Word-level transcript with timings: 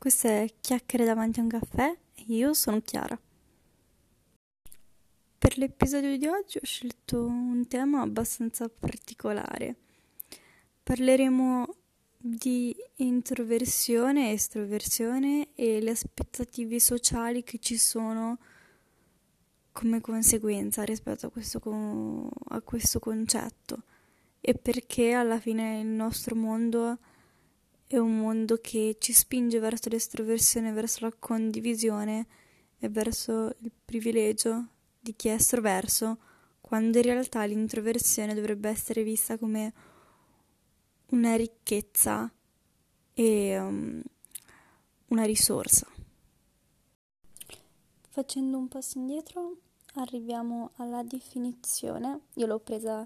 questo 0.00 0.28
è 0.28 0.48
Chiacchiere 0.62 1.04
davanti 1.04 1.40
a 1.40 1.42
un 1.42 1.50
caffè 1.50 1.94
e 2.14 2.24
io 2.28 2.54
sono 2.54 2.80
Chiara. 2.80 3.20
Per 5.36 5.58
l'episodio 5.58 6.16
di 6.16 6.26
oggi 6.26 6.56
ho 6.56 6.64
scelto 6.64 7.26
un 7.26 7.68
tema 7.68 8.00
abbastanza 8.00 8.70
particolare. 8.70 9.76
Parleremo 10.82 11.76
di 12.16 12.74
introversione, 12.96 14.32
estroversione 14.32 15.48
e 15.54 15.82
le 15.82 15.90
aspettative 15.90 16.80
sociali 16.80 17.42
che 17.42 17.58
ci 17.58 17.76
sono 17.76 18.38
come 19.70 20.00
conseguenza 20.00 20.82
rispetto 20.82 21.26
a 21.26 21.28
questo, 21.28 21.60
a 22.48 22.60
questo 22.62 23.00
concetto 23.00 23.82
e 24.40 24.54
perché 24.54 25.12
alla 25.12 25.38
fine 25.38 25.80
il 25.80 25.88
nostro 25.88 26.34
mondo 26.34 27.00
è 27.90 27.98
un 27.98 28.18
mondo 28.20 28.58
che 28.58 28.98
ci 29.00 29.12
spinge 29.12 29.58
verso 29.58 29.88
l'estroversione, 29.88 30.70
verso 30.70 31.06
la 31.06 31.12
condivisione 31.18 32.24
e 32.78 32.88
verso 32.88 33.52
il 33.58 33.72
privilegio 33.84 34.68
di 35.00 35.12
chi 35.16 35.26
è 35.26 35.32
estroverso, 35.32 36.18
quando 36.60 36.98
in 36.98 37.02
realtà 37.02 37.44
l'introversione 37.46 38.32
dovrebbe 38.32 38.68
essere 38.68 39.02
vista 39.02 39.36
come 39.38 39.72
una 41.06 41.34
ricchezza 41.34 42.32
e 43.12 43.58
um, 43.58 44.00
una 45.08 45.24
risorsa. 45.24 45.88
Facendo 48.08 48.56
un 48.56 48.68
passo 48.68 48.98
indietro 48.98 49.56
arriviamo 49.94 50.70
alla 50.76 51.02
definizione, 51.02 52.20
io 52.34 52.46
l'ho 52.46 52.60
presa 52.60 53.04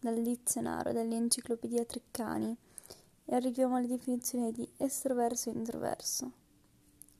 dal 0.00 0.20
dizionario, 0.22 0.92
dall'enciclopedia 0.92 1.84
Treccani 1.84 2.56
e 3.24 3.34
arriviamo 3.34 3.76
alla 3.76 3.86
definizione 3.86 4.52
di 4.52 4.68
estroverso 4.76 5.50
e 5.50 5.52
introverso. 5.52 6.32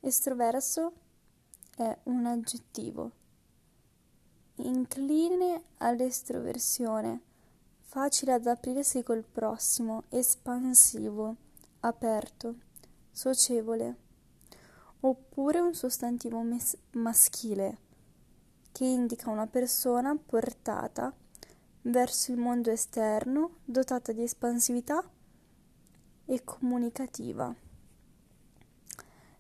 Estroverso 0.01 0.93
è 1.77 1.99
un 2.05 2.27
aggettivo 2.27 3.23
incline 4.57 5.63
all'estroversione, 5.79 7.21
facile 7.81 8.33
ad 8.33 8.47
aprirsi 8.47 9.03
col 9.03 9.25
prossimo, 9.25 10.05
espansivo, 10.11 11.37
aperto, 11.81 12.55
socievole, 13.11 13.97
oppure 15.01 15.59
un 15.59 15.75
sostantivo 15.75 16.41
mes- 16.43 16.77
maschile 16.93 17.79
che 18.71 18.85
indica 18.85 19.31
una 19.31 19.47
persona 19.47 20.17
portata 20.17 21.13
verso 21.83 22.33
il 22.33 22.39
mondo 22.39 22.71
esterno, 22.71 23.57
dotata 23.65 24.13
di 24.13 24.23
espansività 24.23 25.05
e 26.27 26.43
comunicativa. 26.45 27.55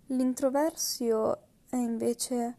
L'introversio 0.07 1.39
è 1.69 1.77
invece 1.77 2.57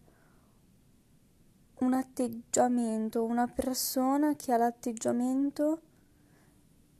un 1.80 1.94
atteggiamento, 1.94 3.24
una 3.24 3.48
persona 3.48 4.36
che 4.36 4.52
ha 4.52 4.58
l'atteggiamento 4.58 5.82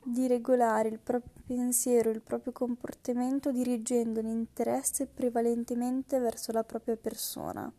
di 0.04 0.28
regolare 0.28 0.88
il 0.88 1.00
proprio 1.00 1.32
pensiero, 1.44 2.10
il 2.10 2.22
proprio 2.22 2.52
comportamento 2.52 3.50
dirigendo 3.50 4.20
l'interesse 4.20 5.06
prevalentemente 5.06 6.18
verso 6.20 6.52
la 6.52 6.62
propria 6.62 6.96
persona 6.96 7.72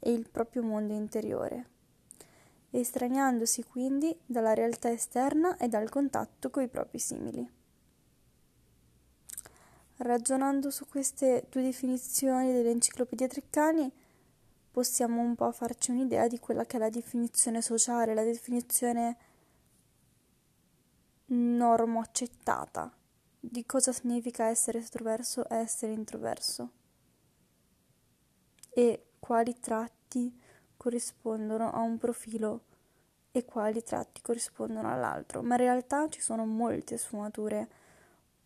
e 0.00 0.12
il 0.12 0.28
proprio 0.30 0.62
mondo 0.62 0.94
interiore, 0.94 1.68
estraniandosi 2.70 3.64
quindi 3.64 4.16
dalla 4.24 4.54
realtà 4.54 4.90
esterna 4.90 5.56
e 5.58 5.68
dal 5.68 5.90
contatto 5.90 6.48
coi 6.48 6.68
propri 6.68 6.98
simili. 6.98 7.62
Ragionando 9.96 10.70
su 10.70 10.86
queste 10.86 11.46
due 11.48 11.62
definizioni 11.62 12.52
dell'enciclopedia 12.52 13.28
Treccani, 13.28 13.92
possiamo 14.70 15.20
un 15.20 15.36
po' 15.36 15.52
farci 15.52 15.92
un'idea 15.92 16.26
di 16.26 16.40
quella 16.40 16.64
che 16.64 16.76
è 16.76 16.80
la 16.80 16.90
definizione 16.90 17.62
sociale, 17.62 18.12
la 18.12 18.24
definizione 18.24 19.16
normo 21.26 22.00
accettata. 22.00 22.92
Di 23.38 23.64
cosa 23.64 23.92
significa 23.92 24.46
essere 24.46 24.78
estroverso 24.78 25.48
e 25.48 25.56
essere 25.56 25.92
introverso? 25.92 26.70
E 28.70 29.06
quali 29.20 29.58
tratti 29.60 30.36
corrispondono 30.76 31.70
a 31.70 31.78
un 31.80 31.98
profilo 31.98 32.64
e 33.30 33.44
quali 33.44 33.84
tratti 33.84 34.20
corrispondono 34.22 34.92
all'altro, 34.92 35.40
ma 35.42 35.54
in 35.54 35.60
realtà 35.60 36.08
ci 36.08 36.20
sono 36.20 36.44
molte 36.46 36.96
sfumature 36.96 37.68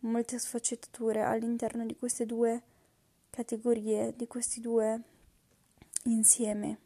molte 0.00 0.38
sfaccettature 0.38 1.22
all'interno 1.22 1.84
di 1.84 1.96
queste 1.96 2.26
due 2.26 2.62
categorie, 3.30 4.14
di 4.16 4.26
questi 4.26 4.60
due 4.60 5.02
insieme. 6.04 6.78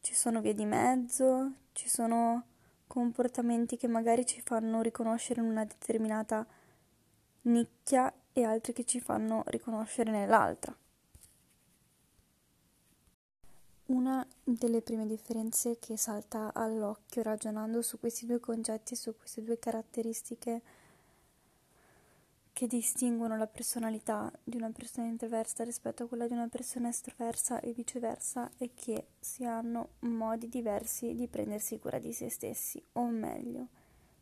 Ci 0.00 0.14
sono 0.14 0.40
vie 0.40 0.54
di 0.54 0.64
mezzo, 0.64 1.52
ci 1.72 1.88
sono 1.88 2.44
comportamenti 2.86 3.76
che 3.76 3.88
magari 3.88 4.26
ci 4.26 4.40
fanno 4.40 4.82
riconoscere 4.82 5.40
in 5.40 5.48
una 5.48 5.64
determinata 5.64 6.46
nicchia 7.42 8.12
e 8.32 8.44
altri 8.44 8.72
che 8.72 8.84
ci 8.84 9.00
fanno 9.00 9.42
riconoscere 9.46 10.10
nell'altra. 10.10 10.76
Una 13.86 14.26
delle 14.42 14.80
prime 14.80 15.06
differenze 15.06 15.78
che 15.78 15.96
salta 15.96 16.52
all'occhio 16.54 17.22
ragionando 17.22 17.82
su 17.82 17.98
questi 17.98 18.26
due 18.26 18.40
concetti 18.40 18.96
su 18.96 19.14
queste 19.14 19.42
due 19.42 19.58
caratteristiche 19.58 20.62
che 22.54 22.68
distinguono 22.68 23.36
la 23.36 23.48
personalità 23.48 24.32
di 24.44 24.56
una 24.56 24.70
persona 24.70 25.08
introversa 25.08 25.64
rispetto 25.64 26.04
a 26.04 26.06
quella 26.06 26.28
di 26.28 26.34
una 26.34 26.46
persona 26.46 26.88
estroversa 26.88 27.58
e 27.58 27.72
viceversa 27.72 28.48
è 28.56 28.70
che 28.72 29.08
si 29.18 29.44
hanno 29.44 29.94
modi 30.00 30.48
diversi 30.48 31.16
di 31.16 31.26
prendersi 31.26 31.80
cura 31.80 31.98
di 31.98 32.12
se 32.12 32.30
stessi, 32.30 32.80
o 32.92 33.08
meglio, 33.08 33.66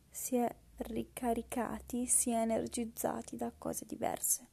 si 0.09 0.37
è 0.37 0.53
ricaricati, 0.77 2.07
si 2.07 2.31
è 2.31 2.41
energizzati 2.41 3.37
da 3.37 3.51
cose 3.55 3.85
diverse. 3.85 4.47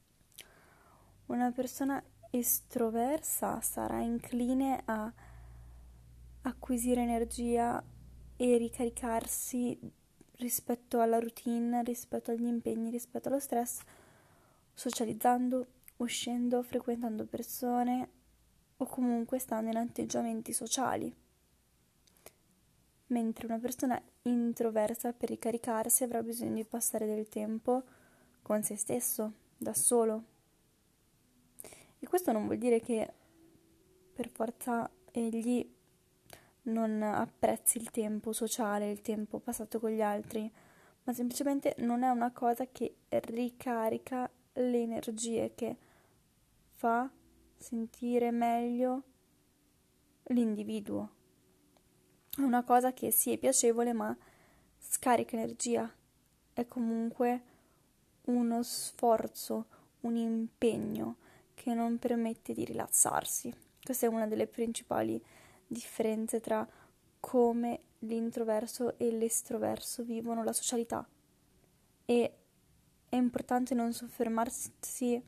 Una 1.27 1.51
persona 1.51 2.05
estroversa 2.29 3.63
sarà 3.63 4.01
incline 4.01 4.83
a 4.85 5.11
acquisire 6.43 7.01
energia 7.01 7.83
e 8.37 8.57
ricaricarsi 8.59 9.79
rispetto 10.41 11.01
alla 11.01 11.19
routine, 11.19 11.83
rispetto 11.83 12.31
agli 12.31 12.47
impegni, 12.47 12.91
rispetto 12.91 13.29
allo 13.29 13.39
stress, 13.39 13.81
socializzando, 14.73 15.67
uscendo, 15.99 16.63
frequentando 16.63 17.27
persone 17.27 18.09
o 18.79 18.87
comunque 18.87 19.39
stando 19.39 19.71
in 19.71 19.77
atteggiamenti 19.77 20.53
sociali. 20.53 21.15
Mentre 23.09 23.47
una 23.47 23.59
persona 23.59 24.01
introversa 24.23 25.13
per 25.13 25.29
ricaricarsi 25.29 26.05
avrà 26.05 26.23
bisogno 26.23 26.55
di 26.55 26.65
passare 26.65 27.07
del 27.07 27.29
tempo 27.29 27.83
con 28.43 28.63
se 28.63 28.77
stesso, 28.77 29.33
da 29.57 29.75
solo. 29.75 30.25
E 31.99 32.07
questo 32.07 32.33
non 32.33 32.47
vuol 32.47 32.59
dire 32.59 32.81
che 32.81 33.13
per 34.15 34.29
forza 34.29 34.91
egli 35.13 35.79
non 36.63 37.03
apprezzi 37.03 37.79
il 37.79 37.91
tempo 37.91 38.33
sociale, 38.33 38.91
il 38.91 39.01
tempo 39.01 39.39
passato 39.39 39.81
con 39.81 39.91
gli 39.91 40.03
altri, 40.03 40.51
ma 41.05 41.13
semplicemente 41.13 41.75
non 41.79 42.03
è 42.03 42.09
una 42.09 42.31
cosa 42.33 42.67
che 42.67 42.97
ricarica 43.09 44.31
le 44.55 44.83
energie, 44.83 45.53
che 45.55 45.77
fa 46.75 47.11
sentire 47.57 48.31
meglio 48.31 49.03
l'individuo. 50.25 51.11
È 52.37 52.43
una 52.43 52.63
cosa 52.63 52.93
che 52.93 53.11
sì 53.11 53.33
è 53.33 53.39
piacevole, 53.39 53.93
ma 53.93 54.17
scarica 54.79 55.37
energia. 55.37 55.93
È 56.53 56.67
comunque 56.67 57.43
uno 58.27 58.63
sforzo, 58.63 59.67
un 60.01 60.17
impegno 60.17 61.17
che 61.55 61.75
non 61.75 61.99
permette 61.99 62.53
di 62.53 62.65
rilassarsi. 62.65 63.53
Questa 63.83 64.07
è 64.07 64.09
una 64.09 64.27
delle 64.27 64.47
principali 64.47 65.23
differenze 65.71 66.41
tra 66.41 66.67
come 67.21 67.81
l'introverso 68.01 68.99
e 68.99 69.13
l'estroverso 69.13 70.03
vivono 70.03 70.43
la 70.43 70.53
socialità 70.53 71.07
e 72.05 72.35
è 73.09 73.15
importante 73.17 73.75
non 73.75 73.93
soffermarsi 73.93 75.23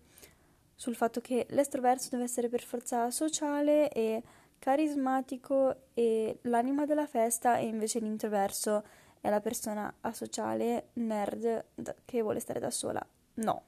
sul 0.74 0.96
fatto 0.96 1.20
che 1.20 1.46
l'estroverso 1.50 2.08
deve 2.10 2.24
essere 2.24 2.48
per 2.48 2.62
forza 2.62 3.08
sociale 3.12 3.88
e 3.92 4.22
carismatico 4.58 5.88
e 5.94 6.38
l'anima 6.42 6.86
della 6.86 7.06
festa 7.06 7.58
e 7.58 7.66
invece 7.66 8.00
l'introverso 8.00 8.84
è 9.20 9.30
la 9.30 9.40
persona 9.40 9.94
asociale, 10.00 10.88
nerd, 10.94 11.66
che 12.04 12.22
vuole 12.22 12.40
stare 12.40 12.58
da 12.58 12.70
sola. 12.70 13.04
No. 13.34 13.62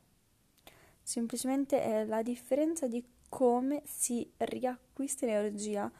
Semplicemente 1.00 1.80
è 1.82 2.04
la 2.04 2.22
differenza 2.22 2.88
di 2.88 3.04
come 3.28 3.82
si 3.84 4.28
riacquista 4.38 5.26
energia 5.26 5.90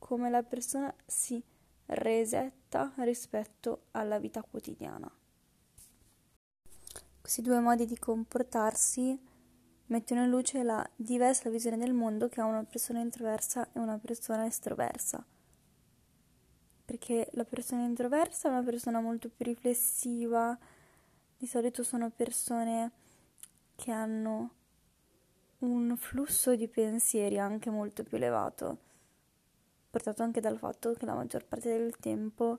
come 0.00 0.28
la 0.30 0.42
persona 0.42 0.92
si 1.06 1.40
resetta 1.86 2.92
rispetto 2.96 3.82
alla 3.92 4.18
vita 4.18 4.42
quotidiana. 4.42 5.08
Questi 7.20 7.42
due 7.42 7.60
modi 7.60 7.86
di 7.86 7.96
comportarsi 7.96 9.16
mettono 9.86 10.24
in 10.24 10.30
luce 10.30 10.64
la 10.64 10.88
diversa 10.96 11.48
visione 11.50 11.76
del 11.76 11.92
mondo 11.92 12.28
che 12.28 12.40
ha 12.40 12.44
una 12.44 12.64
persona 12.64 13.00
introversa 13.00 13.68
e 13.72 13.78
una 13.78 13.98
persona 13.98 14.46
estroversa. 14.46 15.24
Perché 16.84 17.28
la 17.34 17.44
persona 17.44 17.84
introversa 17.84 18.48
è 18.48 18.50
una 18.50 18.64
persona 18.64 19.00
molto 19.00 19.28
più 19.28 19.44
riflessiva, 19.44 20.58
di 21.36 21.46
solito 21.46 21.84
sono 21.84 22.10
persone 22.10 22.90
che 23.76 23.92
hanno 23.92 24.54
un 25.58 25.96
flusso 25.96 26.56
di 26.56 26.68
pensieri 26.68 27.38
anche 27.38 27.70
molto 27.70 28.02
più 28.02 28.16
elevato, 28.16 28.78
portato 29.90 30.22
anche 30.22 30.40
dal 30.40 30.56
fatto 30.56 30.92
che 30.92 31.04
la 31.04 31.14
maggior 31.14 31.44
parte 31.44 31.76
del 31.76 31.96
tempo 31.98 32.58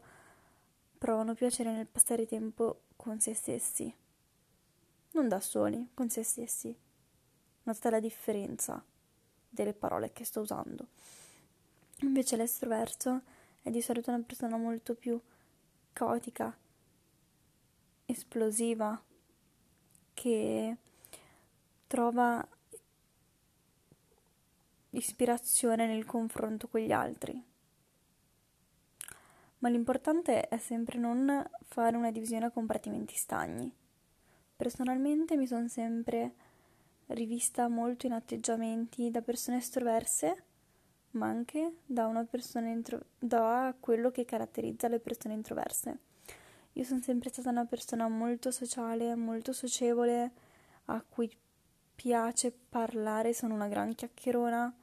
provano 0.98 1.34
piacere 1.34 1.72
nel 1.72 1.88
passare 1.88 2.28
tempo 2.28 2.82
con 2.96 3.20
se 3.20 3.34
stessi, 3.34 3.92
non 5.12 5.28
da 5.28 5.40
soli, 5.40 5.90
con 5.94 6.10
se 6.10 6.24
stessi. 6.24 6.76
Notate 7.64 7.90
la 7.90 8.00
differenza 8.00 8.84
delle 9.50 9.74
parole 9.74 10.12
che 10.12 10.26
sto 10.26 10.42
usando. 10.42 10.88
Invece 12.02 12.36
l'estroverso 12.36 13.22
è 13.62 13.70
di 13.70 13.82
solito 13.82 14.12
una 14.12 14.24
persona 14.26 14.58
molto 14.58 14.96
più 14.96 15.20
caotica, 15.94 16.56
esplosiva, 18.06 19.02
che 20.14 20.78
trova 21.88 22.48
ispirazione 24.92 25.88
nel 25.88 26.06
confronto 26.06 26.68
con 26.68 26.82
gli 26.82 26.92
altri. 26.92 27.44
Ma 29.60 29.70
l'importante 29.70 30.48
è 30.48 30.58
sempre 30.58 30.98
non 30.98 31.48
fare 31.68 31.96
una 31.96 32.12
divisione 32.12 32.46
a 32.46 32.52
compartimenti 32.52 33.16
stagni. 33.16 33.72
Personalmente 34.56 35.38
mi 35.38 35.48
sono 35.48 35.68
sempre 35.68 36.34
rivista 37.08 37.68
molto 37.68 38.06
in 38.06 38.14
atteggiamenti 38.14 39.12
da 39.12 39.22
persone 39.22 39.58
estroverse, 39.58 40.44
ma 41.12 41.28
anche 41.28 41.78
da 41.86 42.08
una 42.08 42.24
persona 42.24 42.70
intro- 42.70 43.06
da 43.20 43.76
quello 43.80 44.12
che 44.12 44.26
caratterizza 44.26 44.88
le 44.88 45.00
persone 45.00 45.34
introverse. 45.34 46.00
Io 46.74 46.84
sono 46.84 47.02
sempre 47.02 47.30
stata 47.30 47.50
una 47.50 47.66
persona 47.66 48.08
molto 48.08 48.50
sociale, 48.50 49.14
molto 49.16 49.52
socievole, 49.52 50.32
a 50.86 51.04
cui 51.08 51.30
piace 51.94 52.52
parlare, 52.52 53.34
sono 53.34 53.54
una 53.54 53.68
gran 53.68 53.94
chiacchierona, 53.94 54.74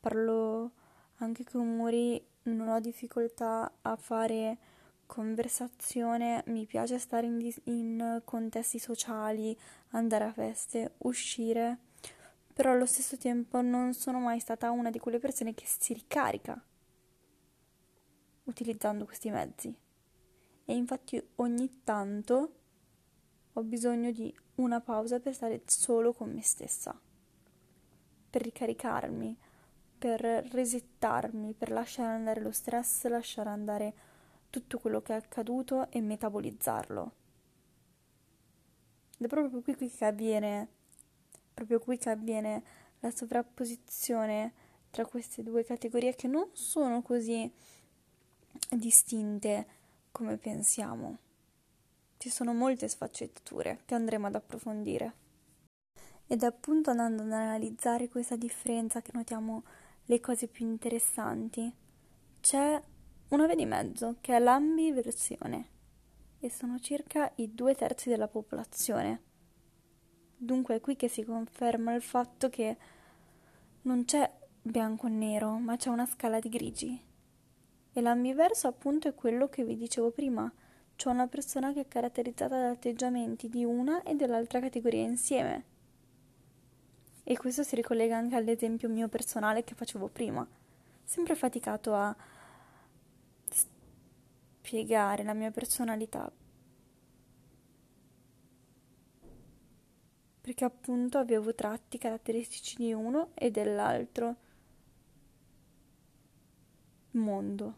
parlo 0.00 0.72
anche 1.16 1.44
con 1.44 1.76
Muri, 1.76 2.24
non 2.44 2.68
ho 2.68 2.80
difficoltà 2.80 3.70
a 3.82 3.96
fare 3.96 4.58
conversazione, 5.06 6.42
mi 6.46 6.66
piace 6.66 6.98
stare 6.98 7.26
in, 7.26 7.38
dis- 7.38 7.60
in 7.64 8.20
contesti 8.24 8.78
sociali, 8.78 9.56
andare 9.90 10.24
a 10.24 10.32
feste, 10.32 10.94
uscire, 10.98 11.78
però 12.52 12.72
allo 12.72 12.86
stesso 12.86 13.16
tempo 13.16 13.60
non 13.60 13.94
sono 13.94 14.18
mai 14.18 14.38
stata 14.38 14.70
una 14.70 14.90
di 14.90 14.98
quelle 14.98 15.18
persone 15.18 15.54
che 15.54 15.64
si 15.66 15.94
ricarica 15.94 16.62
utilizzando 18.44 19.04
questi 19.04 19.30
mezzi. 19.30 19.74
E 20.64 20.74
infatti 20.74 21.22
ogni 21.36 21.82
tanto 21.84 22.52
ho 23.52 23.62
bisogno 23.62 24.10
di 24.10 24.34
una 24.56 24.80
pausa 24.80 25.20
per 25.20 25.34
stare 25.34 25.62
solo 25.64 26.12
con 26.12 26.32
me 26.32 26.42
stessa, 26.42 26.98
per 28.30 28.42
ricaricarmi, 28.42 29.36
per 29.98 30.20
resettarmi, 30.20 31.54
per 31.54 31.70
lasciare 31.70 32.14
andare 32.14 32.40
lo 32.40 32.52
stress, 32.52 33.06
lasciare 33.06 33.50
andare 33.50 33.94
tutto 34.50 34.78
quello 34.78 35.02
che 35.02 35.12
è 35.12 35.16
accaduto 35.16 35.90
e 35.90 36.00
metabolizzarlo. 36.00 37.12
Ed 39.18 39.26
è 39.26 39.28
proprio 39.28 39.60
qui 39.60 39.90
che 39.90 40.04
avviene, 40.04 40.68
proprio 41.52 41.80
qui 41.80 41.98
che 41.98 42.10
avviene 42.10 42.62
la 43.00 43.10
sovrapposizione 43.10 44.52
tra 44.90 45.04
queste 45.04 45.42
due 45.42 45.64
categorie 45.64 46.14
che 46.14 46.28
non 46.28 46.48
sono 46.52 47.02
così 47.02 47.50
distinte 48.70 49.66
come 50.12 50.36
pensiamo. 50.36 51.18
Ci 52.16 52.30
sono 52.30 52.54
molte 52.54 52.88
sfaccettature 52.88 53.80
che 53.84 53.94
andremo 53.94 54.26
ad 54.26 54.34
approfondire. 54.34 55.26
Ed 56.26 56.42
appunto 56.42 56.90
andando 56.90 57.22
ad 57.22 57.32
analizzare 57.32 58.08
questa 58.08 58.36
differenza 58.36 59.00
che 59.00 59.12
notiamo 59.14 59.62
le 60.10 60.20
cose 60.20 60.48
più 60.48 60.64
interessanti. 60.64 61.70
C'è 62.40 62.82
una 63.28 63.46
via 63.46 63.54
di 63.54 63.66
mezzo 63.66 64.16
che 64.22 64.34
è 64.34 64.38
l'ambiversione 64.38 65.68
e 66.40 66.50
sono 66.50 66.78
circa 66.78 67.30
i 67.36 67.54
due 67.54 67.74
terzi 67.74 68.08
della 68.08 68.26
popolazione. 68.28 69.22
Dunque 70.34 70.76
è 70.76 70.80
qui 70.80 70.96
che 70.96 71.08
si 71.08 71.24
conferma 71.24 71.92
il 71.92 72.00
fatto 72.00 72.48
che 72.48 72.76
non 73.82 74.06
c'è 74.06 74.32
bianco 74.62 75.08
e 75.08 75.10
nero, 75.10 75.58
ma 75.58 75.76
c'è 75.76 75.90
una 75.90 76.06
scala 76.06 76.38
di 76.38 76.48
grigi. 76.48 77.02
E 77.92 78.00
l'ambiverso 78.00 78.66
appunto 78.66 79.08
è 79.08 79.14
quello 79.14 79.48
che 79.48 79.62
vi 79.62 79.76
dicevo 79.76 80.10
prima, 80.10 80.50
cioè 80.96 81.12
una 81.12 81.26
persona 81.26 81.74
che 81.74 81.80
è 81.80 81.88
caratterizzata 81.88 82.58
da 82.58 82.70
atteggiamenti 82.70 83.50
di 83.50 83.62
una 83.62 84.02
e 84.02 84.14
dell'altra 84.14 84.58
categoria 84.58 85.02
insieme. 85.02 85.76
E 87.30 87.36
questo 87.36 87.62
si 87.62 87.76
ricollega 87.76 88.16
anche 88.16 88.36
all'esempio 88.36 88.88
mio 88.88 89.06
personale 89.06 89.62
che 89.62 89.74
facevo 89.74 90.08
prima. 90.08 90.48
Sempre 91.04 91.34
faticato 91.34 91.92
a 91.94 92.16
spiegare 94.62 95.24
la 95.24 95.34
mia 95.34 95.50
personalità. 95.50 96.32
Perché 100.40 100.64
appunto 100.64 101.18
avevo 101.18 101.54
tratti 101.54 101.98
caratteristici 101.98 102.76
di 102.76 102.94
uno 102.94 103.32
e 103.34 103.50
dell'altro 103.50 104.36
mondo, 107.10 107.74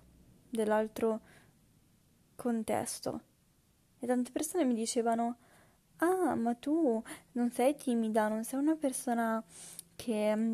dell'altro 0.48 1.20
contesto. 2.36 3.20
E 3.98 4.06
tante 4.06 4.30
persone 4.30 4.64
mi 4.64 4.74
dicevano: 4.74 5.38
Ah, 6.02 6.34
ma 6.34 6.54
tu 6.54 7.02
non 7.32 7.50
sei 7.50 7.74
timida, 7.76 8.28
non 8.28 8.44
sei 8.44 8.58
una 8.58 8.74
persona 8.74 9.42
che 9.96 10.34
mm, 10.34 10.52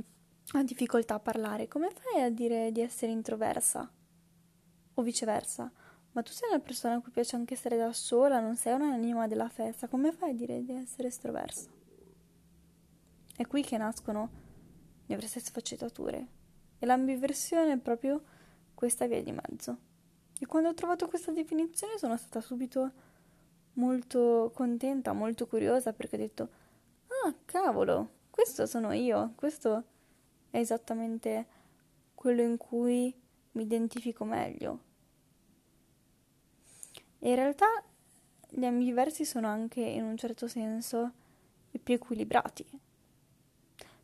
ha 0.53 0.63
difficoltà 0.65 1.15
a 1.15 1.21
parlare. 1.21 1.69
Come 1.69 1.91
fai 1.91 2.23
a 2.23 2.31
dire 2.31 2.73
di 2.73 2.81
essere 2.81 3.13
introversa? 3.13 3.89
O 4.95 5.03
viceversa? 5.03 5.71
Ma 6.13 6.23
tu 6.23 6.33
sei 6.33 6.49
una 6.49 6.59
persona 6.59 6.95
a 6.97 7.01
cui 7.01 7.13
piace 7.13 7.37
anche 7.37 7.55
stare 7.55 7.77
da 7.77 7.93
sola, 7.93 8.41
non 8.41 8.57
sei 8.57 8.75
un'anima 8.75 9.29
della 9.29 9.49
festa, 9.49 9.87
come 9.87 10.13
fai 10.13 10.31
a 10.31 10.35
dire 10.35 10.65
di 10.65 10.73
essere 10.73 11.09
estroversa? 11.09 11.71
È 13.37 13.47
qui 13.47 13.63
che 13.63 13.77
nascono 13.77 14.31
le 15.07 15.15
diverse 15.15 15.41
sfaccettature. 15.41 16.27
E 16.79 16.87
l'ambiversione 16.87 17.73
è 17.73 17.79
proprio 17.79 18.23
questa 18.75 19.07
via 19.07 19.23
di 19.23 19.33
mezzo. 19.33 19.79
E 20.41 20.47
quando 20.47 20.71
ho 20.71 20.75
trovato 20.75 21.07
questa 21.07 21.31
definizione 21.33 21.99
sono 21.99 22.17
stata 22.17 22.41
subito 22.41 23.15
molto 23.77 24.51
contenta, 24.55 25.13
molto 25.13 25.47
curiosa 25.47 25.93
perché 25.93 26.17
ho 26.17 26.19
detto: 26.19 26.49
Ah, 27.25 27.35
cavolo, 27.45 28.11
questo 28.31 28.67
sono 28.67 28.93
io, 28.93 29.33
questo 29.37 29.85
è 30.51 30.59
esattamente 30.59 31.47
quello 32.15 32.43
in 32.43 32.57
cui 32.57 33.15
mi 33.53 33.63
identifico 33.63 34.25
meglio. 34.25 34.81
E 37.19 37.29
in 37.31 37.35
realtà 37.35 37.67
gli 38.49 38.65
ambiversi 38.65 39.25
sono 39.25 39.49
anche 39.49 39.81
in 39.81 40.05
un 40.05 40.17
certo 40.17 40.47
senso 40.47 41.13
i 41.73 41.79
più 41.79 41.95
equilibrati, 41.95 42.65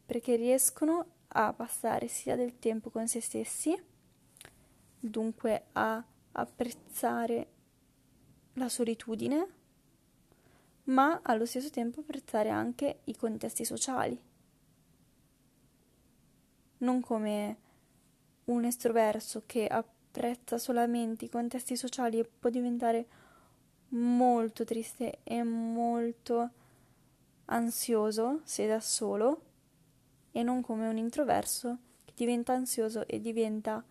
perché 0.05 0.37
riescono 0.37 1.07
a 1.29 1.53
passare 1.53 2.09
sia 2.09 2.37
del 2.37 2.59
tempo 2.59 2.91
con 2.91 3.07
se 3.07 3.21
stessi, 3.21 3.81
dunque 4.99 5.67
a 5.73 6.05
apprezzare 6.33 7.49
la 8.55 8.69
solitudine, 8.69 9.61
ma 10.85 11.21
allo 11.23 11.47
stesso 11.47 11.71
tempo 11.71 12.01
apprezzare 12.01 12.49
anche 12.49 13.01
i 13.05 13.17
contesti 13.17 13.65
sociali. 13.65 14.21
Non 16.79 17.01
come 17.01 17.57
un 18.45 18.65
estroverso 18.65 19.45
che 19.47 19.67
apprezza 19.67 20.59
solamente 20.59 21.27
i 21.27 21.31
contesti 21.31 21.77
sociali 21.77 22.19
e 22.19 22.25
può 22.25 22.51
diventare 22.51 23.07
molto 23.89 24.65
triste 24.65 25.21
e 25.23 25.43
molto 25.43 26.51
ansioso 27.47 28.41
se 28.45 28.67
da 28.67 28.81
solo 28.81 29.43
e 30.33 30.43
non 30.43 30.63
come 30.63 30.89
un 30.89 30.97
introverso 30.97 31.79
che 32.05 32.13
diventa 32.17 32.53
ansioso 32.55 33.07
e 33.07 33.21
diventa 33.21 33.85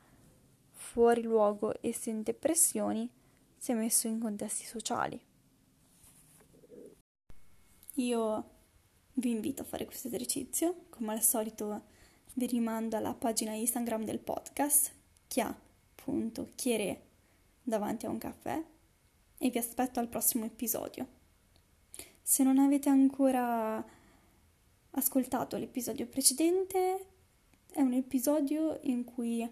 fuori 0.72 1.22
luogo 1.22 1.80
e 1.80 1.94
sente 1.94 2.34
pressioni 2.34 3.10
se 3.58 3.74
messo 3.74 4.08
in 4.08 4.20
contesti 4.20 4.66
sociali. 4.66 5.30
Io 7.96 8.50
vi 9.16 9.32
invito 9.32 9.64
a 9.64 9.66
fare 9.66 9.86
questo 9.86 10.08
esercizio, 10.08 10.86
come 10.90 11.12
al 11.12 11.22
solito 11.22 11.84
vi 12.36 12.46
rimando 12.46 12.96
alla 12.96 13.14
pagina 13.14 13.52
Instagram 13.52 14.06
del 14.06 14.20
podcast 14.20 14.94
che 15.28 15.42
ha 15.42 15.48
appunto 15.48 16.52
chiere 16.56 17.08
davanti 17.62 18.06
a 18.06 18.10
un 18.10 18.18
caffè 18.18 18.64
e 19.38 19.50
vi 19.50 19.58
aspetto 19.58 20.00
al 20.00 20.08
prossimo 20.08 20.46
episodio. 20.46 21.06
Se 22.22 22.44
non 22.44 22.60
avete 22.60 22.88
ancora 22.88 23.84
ascoltato 24.92 25.58
l'episodio 25.58 26.08
precedente, 26.08 27.08
è 27.72 27.82
un 27.82 27.94
episodio 27.94 28.80
in 28.84 29.04
cui 29.04 29.50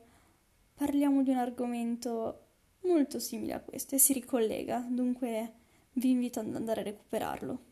parliamo 0.75 1.23
di 1.23 1.31
un 1.31 1.37
argomento 1.37 2.45
molto 2.83 3.19
simile 3.19 3.53
a 3.53 3.59
questo 3.59 3.95
e 3.95 3.99
si 3.99 4.13
ricollega, 4.13 4.79
dunque 4.89 5.53
vi 5.93 6.11
invito 6.11 6.39
ad 6.39 6.55
andare 6.55 6.79
a 6.81 6.85
recuperarlo. 6.85 7.68